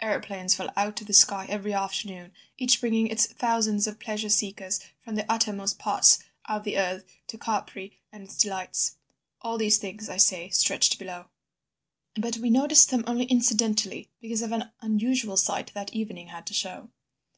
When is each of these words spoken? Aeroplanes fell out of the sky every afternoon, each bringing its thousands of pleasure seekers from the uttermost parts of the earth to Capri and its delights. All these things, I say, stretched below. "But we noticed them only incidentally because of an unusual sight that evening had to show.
Aeroplanes 0.00 0.54
fell 0.54 0.68
out 0.76 1.00
of 1.00 1.06
the 1.06 1.14
sky 1.14 1.46
every 1.48 1.72
afternoon, 1.72 2.34
each 2.58 2.78
bringing 2.78 3.06
its 3.06 3.24
thousands 3.26 3.86
of 3.86 3.98
pleasure 3.98 4.28
seekers 4.28 4.80
from 5.00 5.14
the 5.14 5.24
uttermost 5.32 5.78
parts 5.78 6.18
of 6.44 6.64
the 6.64 6.76
earth 6.76 7.06
to 7.28 7.38
Capri 7.38 7.98
and 8.12 8.22
its 8.24 8.36
delights. 8.36 8.96
All 9.40 9.56
these 9.56 9.78
things, 9.78 10.10
I 10.10 10.18
say, 10.18 10.50
stretched 10.50 10.98
below. 10.98 11.30
"But 12.16 12.36
we 12.36 12.50
noticed 12.50 12.90
them 12.90 13.02
only 13.06 13.24
incidentally 13.24 14.10
because 14.20 14.42
of 14.42 14.52
an 14.52 14.70
unusual 14.82 15.38
sight 15.38 15.70
that 15.72 15.94
evening 15.94 16.26
had 16.26 16.46
to 16.48 16.52
show. 16.52 16.90